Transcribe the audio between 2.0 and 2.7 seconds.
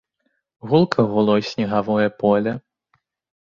поле.